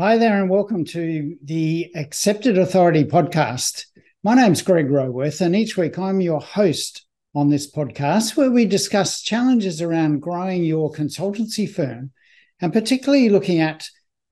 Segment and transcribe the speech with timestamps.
[0.00, 3.86] Hi there, and welcome to the Accepted Authority podcast.
[4.22, 8.64] My name's Greg Roworth, and each week I'm your host on this podcast where we
[8.64, 12.12] discuss challenges around growing your consultancy firm
[12.60, 13.88] and particularly looking at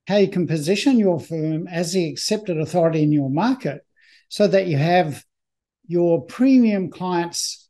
[0.07, 3.85] how you can position your firm as the accepted authority in your market
[4.29, 5.25] so that you have
[5.85, 7.67] your premium clients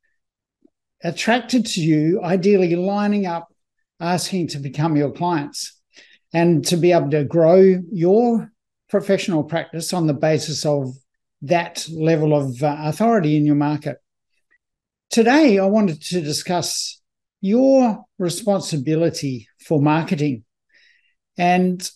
[1.04, 3.48] attracted to you, ideally lining up,
[4.00, 5.77] asking to become your clients
[6.34, 8.52] and to be able to grow your
[8.90, 10.94] professional practice on the basis of
[11.42, 13.98] that level of uh, authority in your market.
[15.10, 17.02] Today, I wanted to discuss
[17.42, 20.44] your responsibility for marketing.
[21.38, 21.90] And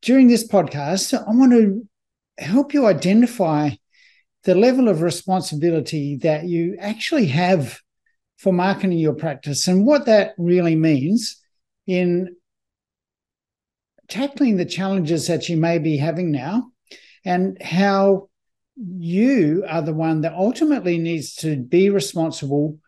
[0.00, 1.86] during this podcast, I want to
[2.38, 3.70] help you identify
[4.44, 7.80] the level of responsibility that you actually have
[8.36, 11.40] for marketing your practice and what that really means
[11.86, 12.36] in
[14.08, 16.70] tackling the challenges that you may be having now
[17.24, 18.28] and how
[18.76, 22.78] you are the one that ultimately needs to be responsible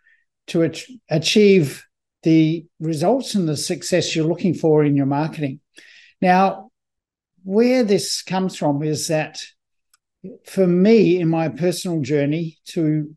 [0.48, 0.70] to
[1.08, 1.84] achieve
[2.22, 5.60] the results and the success you're looking for in your marketing.
[6.20, 6.70] Now,
[7.44, 9.38] where this comes from is that
[10.44, 13.16] for me, in my personal journey to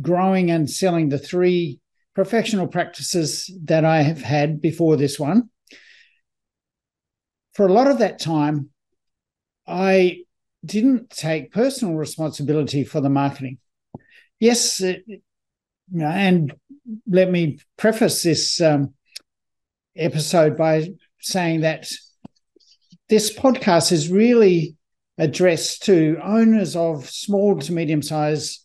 [0.00, 1.80] growing and selling the three
[2.14, 5.50] professional practices that I have had before this one,
[7.54, 8.70] for a lot of that time,
[9.66, 10.22] I
[10.64, 13.58] didn't take personal responsibility for the marketing.
[14.40, 15.04] Yes, it,
[15.94, 16.52] and
[17.06, 18.94] let me preface this um,
[19.96, 20.88] episode by
[21.20, 21.88] saying that
[23.08, 24.76] this podcast is really
[25.18, 28.64] addressed to owners of small to medium sized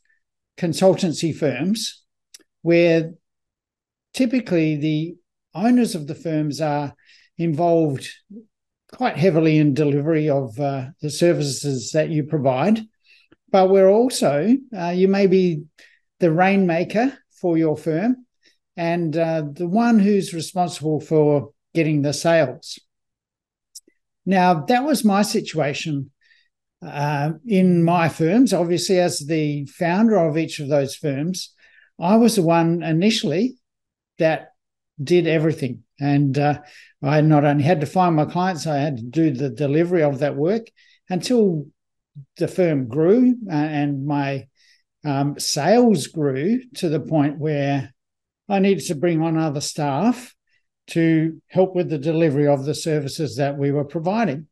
[0.57, 2.03] consultancy firms
[2.61, 3.11] where
[4.17, 5.15] typically the
[5.53, 6.95] owners of the firms are
[7.37, 8.09] involved
[8.91, 12.79] quite heavily in delivery of uh, the services that you provide.
[13.51, 15.65] But we're also, uh, you may be
[16.19, 18.25] the rainmaker for your firm
[18.75, 22.79] and uh, the one who's responsible for getting the sales.
[24.25, 26.09] Now, that was my situation
[26.83, 28.51] uh, in my firms.
[28.51, 31.53] Obviously, as the founder of each of those firms,
[31.99, 33.57] I was the one initially
[34.19, 34.53] that
[35.01, 35.83] did everything.
[35.99, 36.61] And uh,
[37.03, 40.19] I not only had to find my clients, I had to do the delivery of
[40.19, 40.67] that work
[41.09, 41.67] until
[42.37, 44.47] the firm grew uh, and my
[45.05, 47.93] um, sales grew to the point where
[48.49, 50.33] I needed to bring on other staff
[50.87, 54.47] to help with the delivery of the services that we were providing.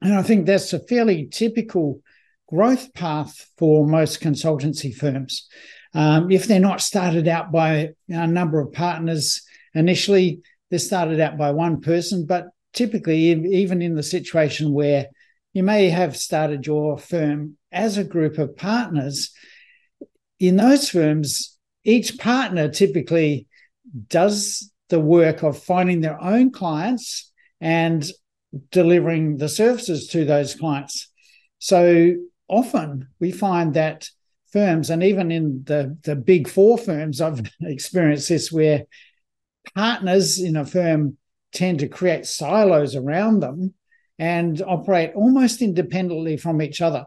[0.00, 2.00] And I think that's a fairly typical
[2.48, 5.48] growth path for most consultancy firms.
[5.94, 9.42] Um, if they're not started out by a number of partners
[9.74, 15.08] initially, they're started out by one person, but typically, even in the situation where
[15.52, 19.32] you may have started your firm as a group of partners,
[20.40, 23.46] in those firms, each partner typically
[24.08, 27.30] does the work of finding their own clients
[27.60, 28.10] and
[28.70, 31.10] delivering the services to those clients.
[31.58, 32.14] So
[32.48, 34.08] often we find that
[34.52, 38.84] firms, and even in the, the big four firms, I've experienced this where
[39.74, 41.16] partners in a firm
[41.52, 43.74] tend to create silos around them
[44.18, 47.06] and operate almost independently from each other.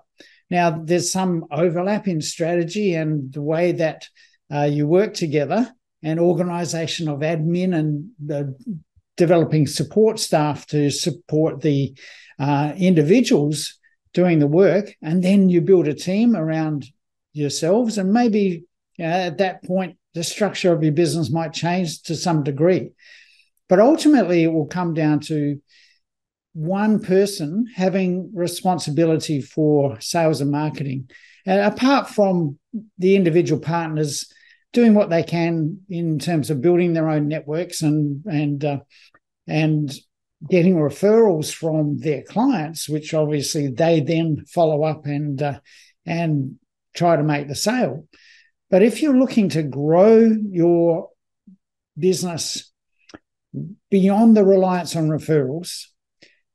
[0.50, 4.08] Now, there's some overlap in strategy and the way that
[4.54, 5.72] uh, you work together,
[6.04, 8.56] and organization of admin and the
[9.18, 11.98] developing support staff to support the
[12.38, 13.80] uh, individuals
[14.14, 14.94] doing the work.
[15.02, 16.86] And then you build a team around
[17.35, 17.97] yourselves.
[17.97, 18.66] And maybe
[19.00, 22.91] uh, at that point, the structure of your business might change to some degree.
[23.68, 25.62] But ultimately, it will come down to
[26.53, 31.09] one person having responsibility for sales and marketing.
[31.46, 32.57] And apart from
[32.97, 34.31] the individual partners
[34.72, 38.79] doing what they can in terms of building their own networks and and uh,
[39.47, 39.94] and
[40.50, 45.59] getting referrals from their clients, which obviously they then follow up and uh,
[46.05, 46.58] and
[46.96, 48.08] try to make the sale.
[48.70, 51.09] But if you're looking to grow your
[51.97, 52.72] business
[53.90, 55.86] beyond the reliance on referrals,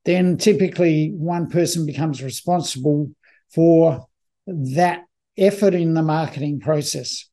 [0.05, 3.11] then typically one person becomes responsible
[3.53, 4.07] for
[4.47, 5.05] that
[5.37, 7.27] effort in the marketing process.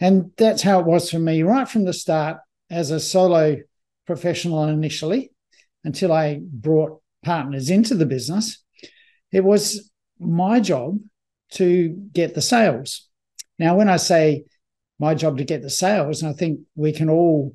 [0.00, 2.38] And that's how it was for me right from the start
[2.70, 3.56] as a solo
[4.06, 5.32] professional initially
[5.84, 8.62] until I brought partners into the business.
[9.32, 10.98] It was my job
[11.52, 13.08] to get the sales.
[13.58, 14.44] Now, when I say
[14.98, 17.54] my job to get the sales, I think we can all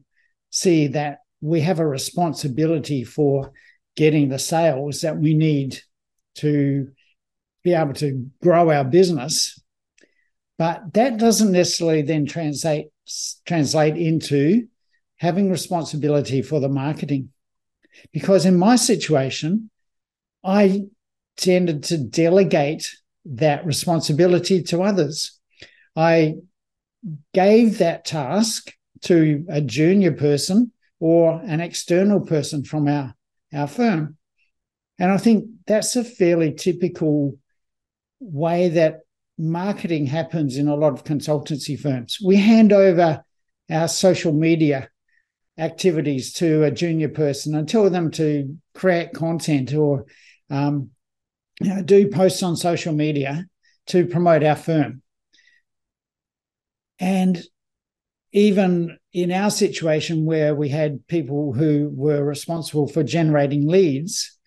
[0.50, 3.52] see that we have a responsibility for
[3.96, 5.80] getting the sales that we need
[6.36, 6.90] to
[7.64, 9.62] be able to grow our business.
[10.58, 12.88] But that doesn't necessarily then translate
[13.46, 14.68] translate into
[15.18, 17.30] having responsibility for the marketing.
[18.12, 19.70] Because in my situation,
[20.44, 20.86] I
[21.38, 22.96] tended to delegate
[23.26, 25.40] that responsibility to others.
[25.96, 26.36] I
[27.34, 28.74] gave that task
[29.04, 33.14] to a junior person or an external person from our,
[33.54, 34.18] our firm.
[35.00, 37.38] And I think that's a fairly typical
[38.20, 39.02] way that
[39.38, 42.20] marketing happens in a lot of consultancy firms.
[42.24, 43.24] We hand over
[43.70, 44.90] our social media
[45.58, 50.06] activities to a junior person and tell them to create content or
[50.50, 50.92] um,
[51.86, 53.46] do posts on social media
[53.88, 55.02] to promote our firm.
[57.00, 57.42] And
[58.32, 64.38] even in our situation where we had people who were responsible for generating leads,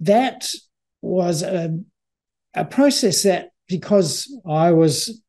[0.00, 0.48] that
[1.00, 1.78] was a,
[2.54, 5.20] a process that because I was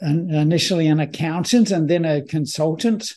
[0.00, 3.12] an, initially an accountant and then a consultant,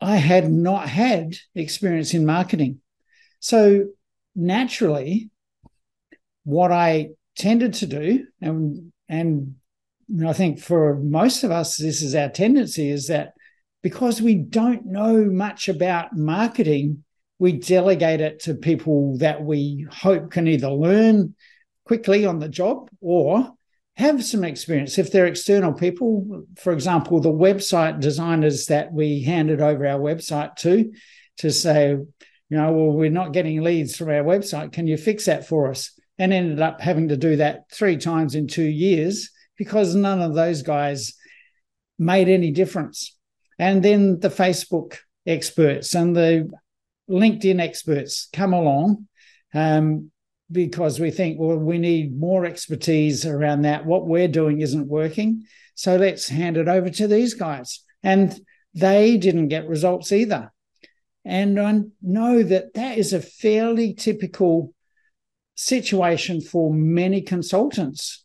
[0.00, 2.80] I had not had experience in marketing.
[3.40, 3.86] So
[4.34, 5.30] naturally,
[6.46, 9.56] what I tended to do, and and
[10.24, 13.32] I think for most of us, this is our tendency, is that
[13.82, 17.02] because we don't know much about marketing,
[17.40, 21.34] we delegate it to people that we hope can either learn
[21.84, 23.52] quickly on the job or
[23.96, 24.98] have some experience.
[24.98, 30.54] If they're external people, for example, the website designers that we handed over our website
[30.56, 30.92] to,
[31.38, 34.72] to say, you know, well, we're not getting leads from our website.
[34.72, 35.90] Can you fix that for us?
[36.18, 40.34] And ended up having to do that three times in two years because none of
[40.34, 41.12] those guys
[41.98, 43.16] made any difference.
[43.58, 46.50] And then the Facebook experts and the
[47.10, 49.08] LinkedIn experts come along.
[49.52, 50.10] Um,
[50.50, 53.84] because we think, well, we need more expertise around that.
[53.84, 55.44] What we're doing isn't working.
[55.74, 57.80] So let's hand it over to these guys.
[58.02, 58.38] And
[58.74, 60.52] they didn't get results either.
[61.24, 64.72] And I know that that is a fairly typical
[65.56, 68.24] situation for many consultants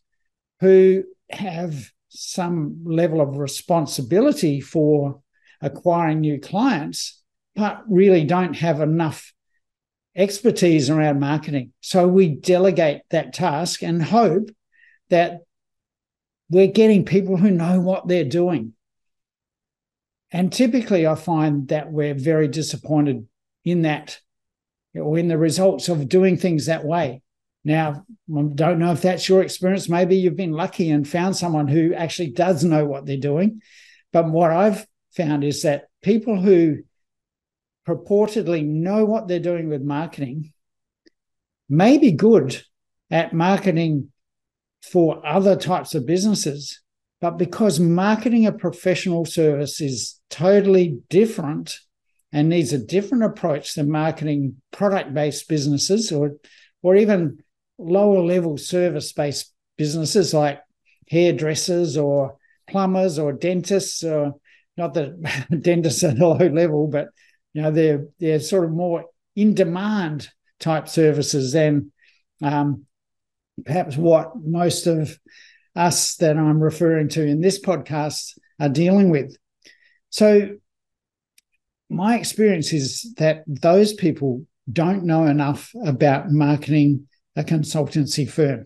[0.60, 5.20] who have some level of responsibility for
[5.60, 7.22] acquiring new clients,
[7.56, 9.32] but really don't have enough
[10.14, 11.72] expertise around marketing.
[11.80, 14.50] So we delegate that task and hope
[15.08, 15.40] that
[16.50, 18.74] we're getting people who know what they're doing.
[20.30, 23.26] And typically, I find that we're very disappointed
[23.64, 24.18] in that
[24.94, 27.22] in the results of doing things that way.
[27.64, 28.04] Now,
[28.36, 29.88] I don't know if that's your experience.
[29.88, 33.62] Maybe you've been lucky and found someone who actually does know what they're doing.
[34.12, 34.86] But what I've
[35.16, 36.78] found is that people who
[37.86, 40.52] purportedly know what they're doing with marketing
[41.68, 42.62] may be good
[43.10, 44.08] at marketing
[44.82, 46.80] for other types of businesses.
[47.20, 51.78] But because marketing a professional service is totally different
[52.32, 56.36] and needs a different approach than marketing product based businesses or,
[56.82, 57.42] or even
[57.78, 60.60] lower level service based businesses like
[61.08, 62.36] hairdressers or
[62.68, 64.34] plumbers or dentists or
[64.76, 67.08] not that dentists are low level, but
[67.52, 69.04] you know they're they're sort of more
[69.36, 71.92] in demand type services than
[72.42, 72.86] um,
[73.64, 75.18] perhaps what most of
[75.74, 79.36] us that I'm referring to in this podcast are dealing with.
[80.10, 80.56] So
[81.92, 87.06] my experience is that those people don't know enough about marketing
[87.36, 88.64] a consultancy firm.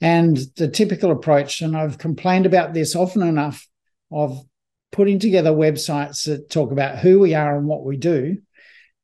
[0.00, 3.66] And the typical approach, and I've complained about this often enough
[4.12, 4.44] of
[4.92, 8.38] putting together websites that talk about who we are and what we do,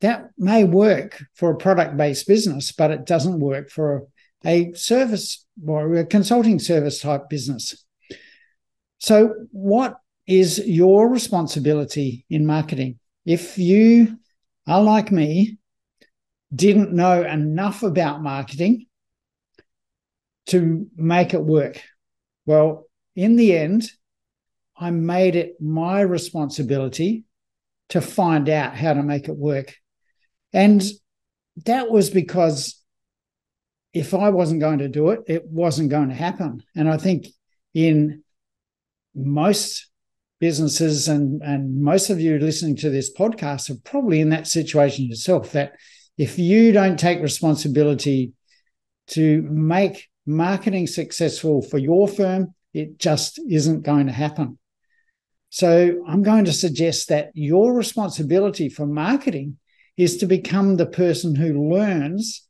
[0.00, 4.06] that may work for a product based business, but it doesn't work for
[4.44, 7.84] a service or a consulting service type business.
[8.98, 12.99] So, what is your responsibility in marketing?
[13.24, 14.18] If you
[14.66, 15.58] are like me,
[16.54, 18.86] didn't know enough about marketing
[20.46, 21.80] to make it work,
[22.46, 23.90] well, in the end,
[24.76, 27.24] I made it my responsibility
[27.90, 29.76] to find out how to make it work.
[30.52, 30.82] And
[31.66, 32.80] that was because
[33.92, 36.62] if I wasn't going to do it, it wasn't going to happen.
[36.74, 37.26] And I think
[37.74, 38.22] in
[39.14, 39.89] most
[40.40, 45.04] businesses and, and most of you listening to this podcast are probably in that situation
[45.04, 45.74] yourself that
[46.16, 48.32] if you don't take responsibility
[49.08, 54.58] to make marketing successful for your firm, it just isn't going to happen.
[55.50, 59.58] So I'm going to suggest that your responsibility for marketing
[59.96, 62.46] is to become the person who learns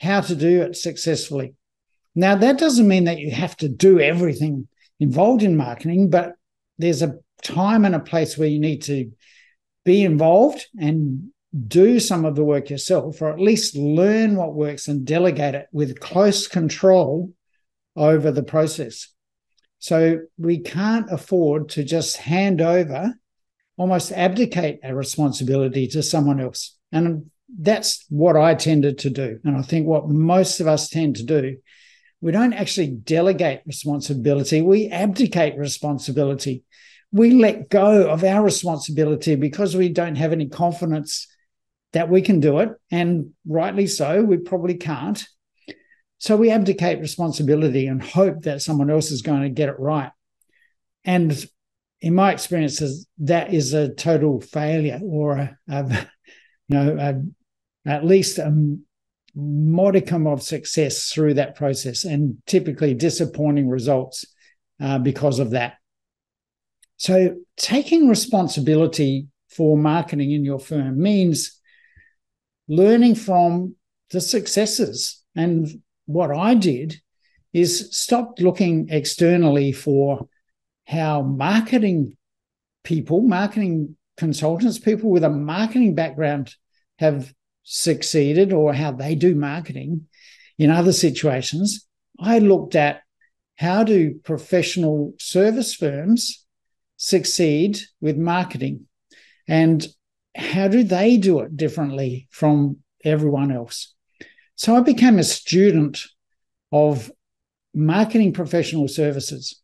[0.00, 1.54] how to do it successfully.
[2.14, 4.68] Now, that doesn't mean that you have to do everything
[5.00, 6.34] involved in marketing, but
[6.78, 9.10] there's a time and a place where you need to
[9.84, 11.30] be involved and
[11.66, 15.66] do some of the work yourself, or at least learn what works and delegate it
[15.72, 17.32] with close control
[17.96, 19.08] over the process.
[19.78, 23.14] So we can't afford to just hand over,
[23.76, 26.76] almost abdicate a responsibility to someone else.
[26.92, 29.38] And that's what I tended to do.
[29.44, 31.56] And I think what most of us tend to do,
[32.20, 36.64] we don't actually delegate responsibility, we abdicate responsibility.
[37.10, 41.26] We let go of our responsibility because we don't have any confidence
[41.92, 42.70] that we can do it.
[42.90, 45.24] And rightly so, we probably can't.
[46.18, 50.10] So we abdicate responsibility and hope that someone else is going to get it right.
[51.04, 51.46] And
[52.00, 56.08] in my experiences, that is a total failure or a, a
[56.68, 58.76] you know, a, at least a
[59.38, 64.24] modicum of success through that process and typically disappointing results
[64.80, 65.74] uh, because of that.
[66.96, 71.60] So taking responsibility for marketing in your firm means
[72.66, 73.76] learning from
[74.10, 75.68] the successes and
[76.06, 77.00] what I did
[77.52, 80.28] is stopped looking externally for
[80.86, 82.16] how marketing
[82.82, 86.54] people, marketing consultants, people with a marketing background
[86.98, 87.32] have
[87.70, 90.06] succeeded or how they do marketing
[90.56, 91.86] in other situations.
[92.18, 93.02] I looked at
[93.56, 96.46] how do professional service firms
[96.96, 98.86] succeed with marketing
[99.46, 99.86] and
[100.34, 103.94] how do they do it differently from everyone else?
[104.54, 106.02] So I became a student
[106.72, 107.12] of
[107.74, 109.60] marketing professional services.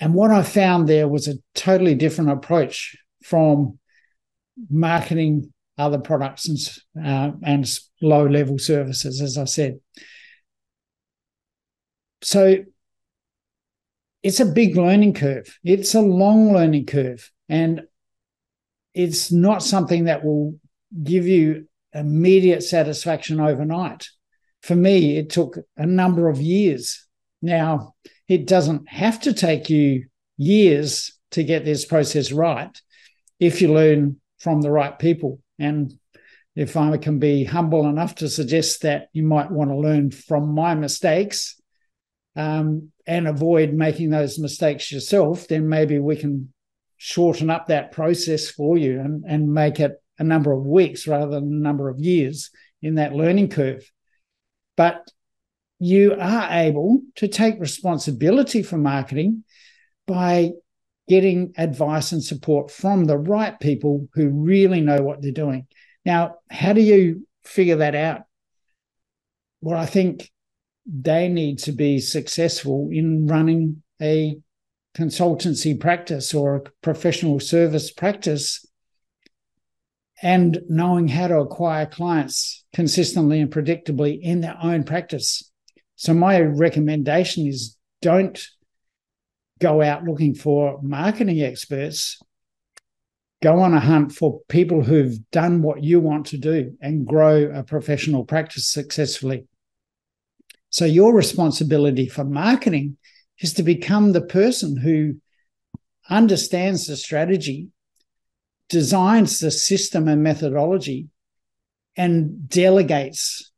[0.00, 3.78] And what I found there was a totally different approach from
[4.68, 9.80] marketing other products and, uh, and low level services, as I said.
[12.22, 12.64] So
[14.22, 15.58] it's a big learning curve.
[15.62, 17.30] It's a long learning curve.
[17.48, 17.82] And
[18.94, 20.58] it's not something that will
[21.02, 24.08] give you immediate satisfaction overnight.
[24.62, 27.06] For me, it took a number of years.
[27.42, 27.94] Now,
[28.28, 30.06] it doesn't have to take you
[30.38, 32.80] years to get this process right
[33.38, 35.40] if you learn from the right people.
[35.58, 35.92] And
[36.56, 40.54] if I can be humble enough to suggest that you might want to learn from
[40.54, 41.60] my mistakes
[42.36, 46.52] um, and avoid making those mistakes yourself, then maybe we can
[46.96, 51.32] shorten up that process for you and, and make it a number of weeks rather
[51.32, 52.50] than a number of years
[52.82, 53.90] in that learning curve.
[54.76, 55.08] But
[55.78, 59.44] you are able to take responsibility for marketing
[60.06, 60.52] by
[61.08, 65.66] getting advice and support from the right people who really know what they're doing.
[66.04, 68.22] Now, how do you figure that out?
[69.60, 70.30] Well, I think
[70.86, 74.38] they need to be successful in running a
[74.96, 78.64] consultancy practice or a professional service practice
[80.22, 85.50] and knowing how to acquire clients consistently and predictably in their own practice.
[85.96, 88.38] So, my recommendation is don't
[89.60, 92.20] go out looking for marketing experts.
[93.42, 97.50] Go on a hunt for people who've done what you want to do and grow
[97.54, 99.46] a professional practice successfully.
[100.70, 102.96] So, your responsibility for marketing
[103.38, 105.16] is to become the person who
[106.08, 107.68] understands the strategy
[108.68, 111.08] designs the system and methodology
[111.96, 113.52] and delegates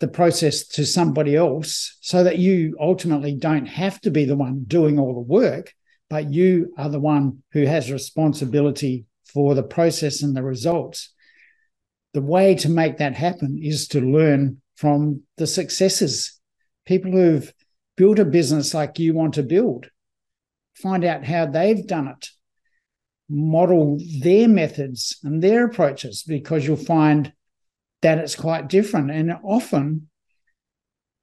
[0.00, 4.64] the process to somebody else so that you ultimately don't have to be the one
[4.66, 5.74] doing all the work,
[6.08, 11.12] but you are the one who has responsibility for the process and the results.
[12.14, 16.40] The way to make that happen is to learn from the successes,
[16.86, 17.52] people who've
[17.96, 19.90] built a business like you want to build.
[20.74, 22.28] Find out how they've done it
[23.28, 27.32] model their methods and their approaches because you'll find
[28.02, 29.10] that it's quite different.
[29.10, 30.08] And often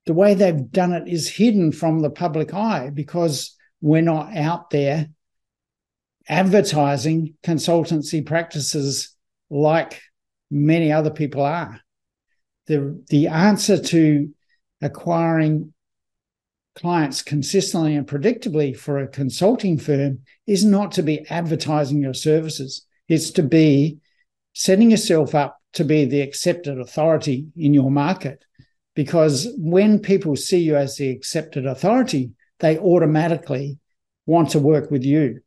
[0.06, 4.70] the way they've done it is hidden from the public eye because we're not out
[4.70, 5.08] there
[6.28, 9.14] advertising consultancy practices
[9.50, 10.00] like
[10.50, 11.80] many other people are.
[12.66, 14.30] The, the answer to
[14.82, 15.72] acquiring
[16.74, 22.84] clients consistently and predictably for a consulting firm is not to be advertising your services.
[23.08, 23.98] It's to be
[24.52, 28.44] setting yourself up to be the accepted authority in your market.
[28.94, 33.78] Because when people see you as the accepted authority, they automatically
[34.24, 35.40] want to work with you.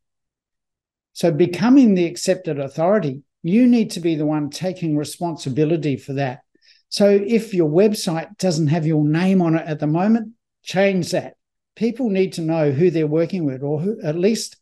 [1.14, 6.42] So, becoming the accepted authority, you need to be the one taking responsibility for that.
[6.90, 10.34] So, if your website doesn't have your name on it at the moment,
[10.64, 11.34] change that.
[11.76, 14.58] People need to know who they're working with, or who, at least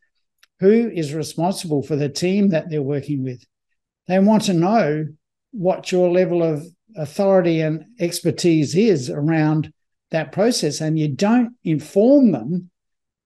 [0.61, 3.45] who is responsible for the team that they're working with.
[4.07, 5.07] They want to know
[5.57, 6.63] what your level of
[6.95, 9.73] authority and expertise is around
[10.11, 10.81] that process.
[10.81, 12.69] And you don't inform them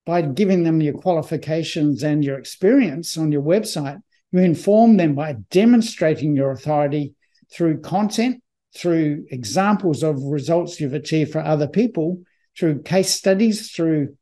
[0.05, 4.01] by giving them your qualifications and your experience on your website.
[4.31, 7.13] You inform them by demonstrating your authority
[7.53, 8.41] through content,
[8.75, 12.23] through examples of results you've achieved for other people,
[12.57, 14.15] through case studies, through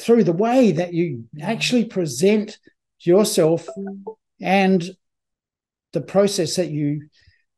[0.00, 2.58] through the way that you actually present
[3.00, 3.66] yourself
[4.40, 4.90] and
[5.92, 7.08] the process that you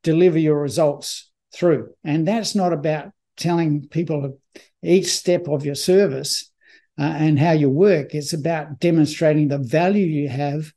[0.02, 1.90] deliver your results through.
[2.04, 4.38] And that's not about telling people
[4.82, 6.50] each step of your service
[6.98, 8.14] uh, and how you work.
[8.14, 10.72] It's about demonstrating the value you have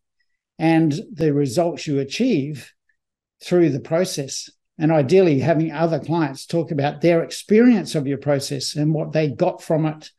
[0.57, 2.73] and the results you achieve
[3.43, 4.49] through the process.
[4.79, 9.29] And ideally, having other clients talk about their experience of your process and what they
[9.29, 10.11] got from it,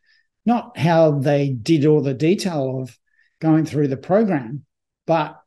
[0.44, 2.98] not how they did all the detail of
[3.40, 4.64] going through the program,
[5.06, 5.40] but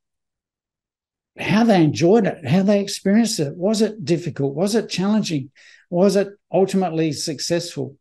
[1.39, 3.55] how they enjoyed it, how they experienced it.
[3.55, 4.53] Was it difficult?
[4.53, 5.51] Was it challenging?
[5.89, 7.97] Was it ultimately successful?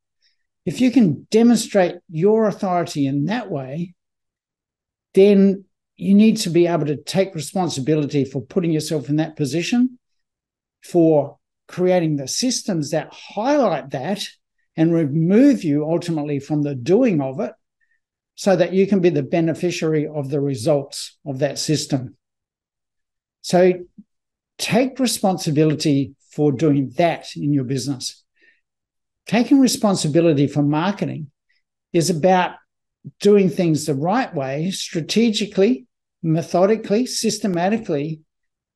[0.66, 3.94] If you can demonstrate your authority in that way,
[5.14, 5.64] then
[5.96, 9.98] you need to be able to take responsibility for putting yourself in that position,
[10.82, 14.22] for creating the systems that highlight that
[14.76, 17.52] and remove you ultimately from the doing of it
[18.34, 22.16] so that you can be the beneficiary of the results of that system.
[23.50, 23.72] So
[24.58, 28.22] take responsibility for doing that in your business.
[29.26, 31.32] Taking responsibility for marketing
[31.92, 32.52] is about
[33.18, 35.88] doing things the right way, strategically,
[36.22, 38.20] methodically, systematically,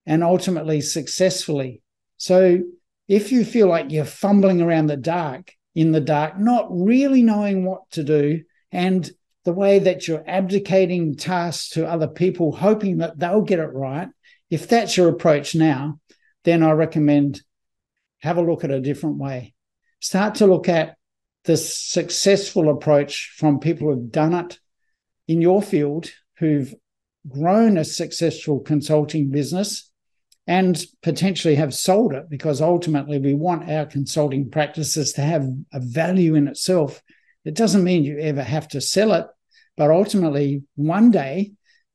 [0.06, 1.80] and ultimately successfully.
[2.16, 2.58] So
[3.06, 7.64] if you feel like you're fumbling around the dark, in the dark, not really knowing
[7.64, 9.08] what to do, and
[9.44, 14.08] the way that you're abdicating tasks to other people, hoping that they'll get it right,
[14.50, 16.00] if that's your approach now,
[16.44, 17.40] then I recommend
[18.20, 19.54] have a look at a different way.
[20.00, 20.96] Start to look at
[21.44, 24.58] the successful approach from people who've done it
[25.28, 26.74] in your field, who've
[27.28, 29.90] grown a successful consulting business
[30.46, 35.80] and potentially have sold it because ultimately we want our consulting practices to have a
[35.80, 37.02] value in itself.
[37.44, 39.26] It doesn't mean you ever have to sell it,
[39.76, 41.52] but ultimately one day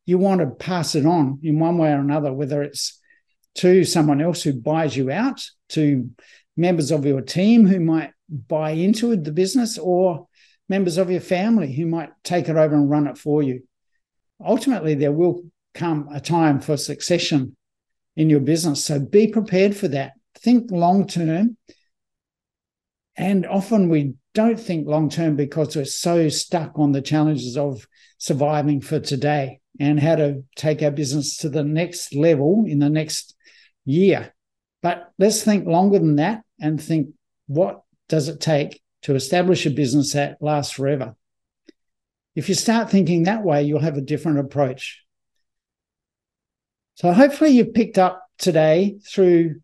[0.09, 2.99] you want to pass it on in one way or another, whether it's
[3.55, 6.09] to someone else who buys you out, to
[6.57, 10.27] members of your team who might buy into the business, or
[10.67, 13.61] members of your family who might take it over and run it for you.
[14.43, 15.43] Ultimately, there will
[15.75, 17.55] come a time for succession
[18.15, 18.83] in your business.
[18.83, 20.13] So be prepared for that.
[20.35, 21.55] Think long term.
[23.19, 27.85] And often we don't think long term because we're so stuck on the challenges of
[28.17, 32.89] surviving for today and how to take our business to the next level in the
[32.89, 33.35] next
[33.83, 34.33] year.
[34.81, 37.09] But let's think longer than that and think
[37.47, 41.17] what does it take to establish a business that lasts forever?
[42.35, 45.03] If you start thinking that way, you'll have a different approach.
[46.95, 49.55] So hopefully you've picked up today through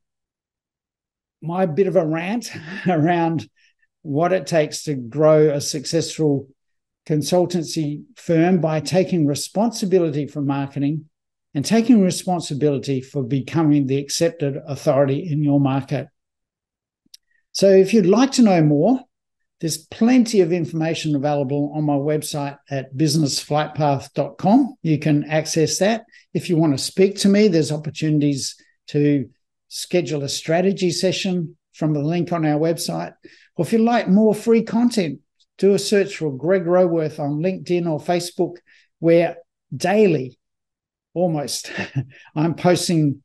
[1.45, 2.91] my bit of a rant mm-hmm.
[2.91, 3.49] around
[4.01, 6.47] what it takes to grow a successful
[7.07, 11.05] consultancy firm by taking responsibility for marketing
[11.53, 16.07] and taking responsibility for becoming the accepted authority in your market.
[17.53, 18.99] So, if you'd like to know more,
[19.61, 24.75] there's plenty of information available on my website at businessflightpath.com.
[24.81, 26.03] You can access that.
[26.33, 28.55] If you want to speak to me, there's opportunities
[28.87, 29.29] to
[29.75, 33.13] schedule a strategy session from the link on our website.
[33.57, 35.19] Or if you like more free content,
[35.57, 38.55] do a search for Greg Roworth on LinkedIn or Facebook,
[38.99, 39.35] where
[39.75, 40.39] daily,
[41.13, 41.71] almost,
[42.35, 43.21] I'm posting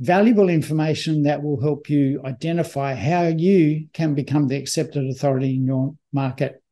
[0.00, 5.66] valuable information that will help you identify how you can become the accepted authority in
[5.66, 6.62] your market.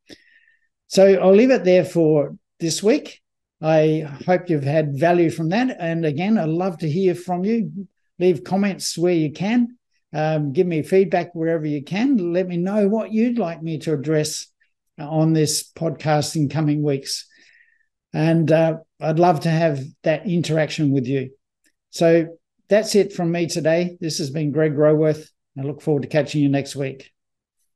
[0.87, 3.21] So I'll leave it there for this week.
[3.61, 5.77] I hope you've had value from that.
[5.79, 7.87] And again, I'd love to hear from you.
[8.23, 9.77] Leave comments where you can.
[10.13, 12.33] Um, give me feedback wherever you can.
[12.33, 14.47] Let me know what you'd like me to address
[14.97, 17.27] on this podcast in coming weeks.
[18.15, 21.31] And uh, I'd love to have that interaction with you.
[21.91, 23.97] So that's it from me today.
[24.01, 25.29] This has been Greg Roworth.
[25.59, 27.11] I look forward to catching you next week.